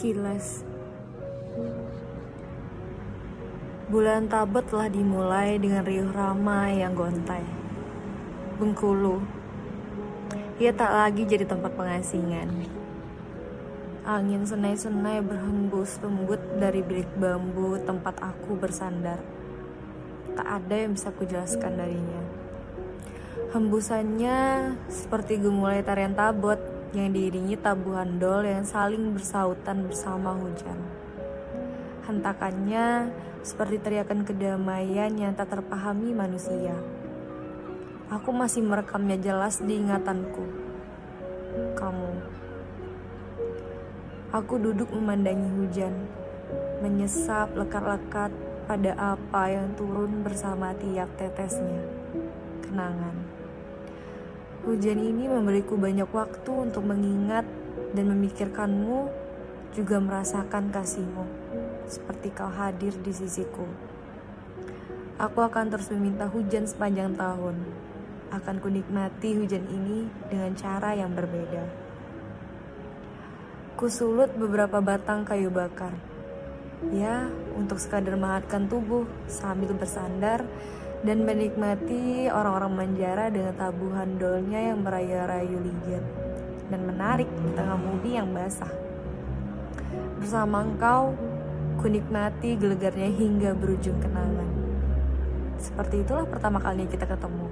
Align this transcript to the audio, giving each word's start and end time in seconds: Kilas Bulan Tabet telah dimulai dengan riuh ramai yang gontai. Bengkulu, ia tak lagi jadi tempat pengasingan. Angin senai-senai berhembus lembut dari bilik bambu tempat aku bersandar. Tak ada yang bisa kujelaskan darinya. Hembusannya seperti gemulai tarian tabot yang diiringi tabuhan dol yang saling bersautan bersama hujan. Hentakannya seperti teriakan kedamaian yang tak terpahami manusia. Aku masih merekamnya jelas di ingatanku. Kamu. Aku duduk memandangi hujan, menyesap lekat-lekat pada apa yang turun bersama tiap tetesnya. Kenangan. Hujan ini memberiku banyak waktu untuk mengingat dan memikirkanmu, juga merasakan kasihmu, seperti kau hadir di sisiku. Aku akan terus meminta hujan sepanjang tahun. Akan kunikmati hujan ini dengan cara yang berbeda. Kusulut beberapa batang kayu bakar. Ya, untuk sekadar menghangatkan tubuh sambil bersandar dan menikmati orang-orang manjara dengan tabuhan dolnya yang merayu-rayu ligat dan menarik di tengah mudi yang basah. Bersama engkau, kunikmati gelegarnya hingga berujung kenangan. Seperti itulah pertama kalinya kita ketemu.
Kilas 0.00 0.64
Bulan 3.92 4.32
Tabet 4.32 4.64
telah 4.72 4.88
dimulai 4.88 5.60
dengan 5.60 5.84
riuh 5.84 6.08
ramai 6.08 6.80
yang 6.80 6.96
gontai. 6.96 7.44
Bengkulu, 8.56 9.20
ia 10.56 10.72
tak 10.72 10.88
lagi 10.88 11.28
jadi 11.28 11.44
tempat 11.44 11.76
pengasingan. 11.76 12.48
Angin 14.08 14.48
senai-senai 14.48 15.20
berhembus 15.20 16.00
lembut 16.00 16.40
dari 16.56 16.80
bilik 16.80 17.12
bambu 17.20 17.76
tempat 17.84 18.24
aku 18.24 18.56
bersandar. 18.56 19.20
Tak 20.32 20.48
ada 20.48 20.74
yang 20.80 20.96
bisa 20.96 21.12
kujelaskan 21.12 21.76
darinya. 21.76 22.24
Hembusannya 23.52 24.38
seperti 24.88 25.36
gemulai 25.44 25.84
tarian 25.84 26.16
tabot 26.16 26.79
yang 26.90 27.14
diiringi 27.14 27.54
tabuhan 27.54 28.18
dol 28.18 28.42
yang 28.42 28.66
saling 28.66 29.14
bersautan 29.14 29.86
bersama 29.86 30.34
hujan. 30.34 30.78
Hentakannya 32.10 33.14
seperti 33.46 33.78
teriakan 33.78 34.26
kedamaian 34.26 35.14
yang 35.14 35.32
tak 35.38 35.54
terpahami 35.54 36.10
manusia. 36.10 36.74
Aku 38.10 38.34
masih 38.34 38.66
merekamnya 38.66 39.14
jelas 39.22 39.62
di 39.62 39.78
ingatanku. 39.78 40.42
Kamu. 41.78 42.10
Aku 44.34 44.58
duduk 44.58 44.90
memandangi 44.90 45.46
hujan, 45.62 45.94
menyesap 46.82 47.54
lekat-lekat 47.54 48.34
pada 48.66 48.92
apa 49.14 49.42
yang 49.50 49.74
turun 49.78 50.26
bersama 50.26 50.74
tiap 50.74 51.10
tetesnya. 51.18 51.86
Kenangan. 52.66 53.39
Hujan 54.60 55.00
ini 55.00 55.24
memberiku 55.24 55.80
banyak 55.80 56.12
waktu 56.12 56.52
untuk 56.52 56.84
mengingat 56.84 57.48
dan 57.96 58.12
memikirkanmu, 58.12 59.08
juga 59.72 59.96
merasakan 60.02 60.68
kasihmu, 60.68 61.24
seperti 61.88 62.28
kau 62.34 62.50
hadir 62.50 62.92
di 63.00 63.08
sisiku. 63.14 63.64
Aku 65.16 65.40
akan 65.40 65.72
terus 65.72 65.88
meminta 65.92 66.28
hujan 66.28 66.68
sepanjang 66.68 67.16
tahun. 67.16 67.56
Akan 68.32 68.60
kunikmati 68.60 69.36
hujan 69.36 69.64
ini 69.68 70.08
dengan 70.28 70.52
cara 70.56 70.92
yang 70.92 71.16
berbeda. 71.16 71.64
Kusulut 73.80 74.36
beberapa 74.36 74.84
batang 74.84 75.24
kayu 75.24 75.48
bakar. 75.48 75.96
Ya, 76.92 77.28
untuk 77.56 77.76
sekadar 77.76 78.16
menghangatkan 78.16 78.68
tubuh 78.68 79.04
sambil 79.28 79.72
bersandar 79.76 80.44
dan 81.00 81.24
menikmati 81.24 82.28
orang-orang 82.28 82.72
manjara 82.76 83.32
dengan 83.32 83.56
tabuhan 83.56 84.20
dolnya 84.20 84.72
yang 84.72 84.84
merayu-rayu 84.84 85.56
ligat 85.56 86.04
dan 86.68 86.80
menarik 86.84 87.28
di 87.40 87.50
tengah 87.56 87.78
mudi 87.80 88.20
yang 88.20 88.28
basah. 88.36 88.70
Bersama 90.20 90.60
engkau, 90.60 91.16
kunikmati 91.80 92.60
gelegarnya 92.60 93.08
hingga 93.08 93.56
berujung 93.56 93.96
kenangan. 93.98 94.48
Seperti 95.56 96.04
itulah 96.04 96.28
pertama 96.28 96.60
kalinya 96.60 96.88
kita 96.92 97.08
ketemu. 97.08 97.48